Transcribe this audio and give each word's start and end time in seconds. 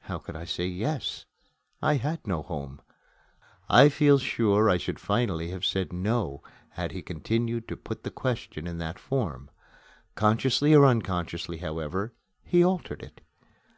How 0.00 0.16
could 0.16 0.34
I 0.34 0.46
say, 0.46 0.66
"Yes"? 0.66 1.26
I 1.82 1.96
had 1.96 2.26
no 2.26 2.40
home. 2.40 2.80
I 3.68 3.90
feel 3.90 4.16
sure 4.16 4.70
I 4.70 4.78
should 4.78 4.98
finally 4.98 5.50
have 5.50 5.62
said, 5.62 5.92
"No", 5.92 6.42
had 6.70 6.92
he 6.92 7.02
continued 7.02 7.68
to 7.68 7.76
put 7.76 8.02
the 8.02 8.10
question 8.10 8.66
in 8.66 8.78
that 8.78 8.98
form. 8.98 9.50
Consciously 10.14 10.74
or 10.74 10.86
unconsciously, 10.86 11.58
however, 11.58 12.14
he 12.42 12.64
altered 12.64 13.02
it. 13.02 13.20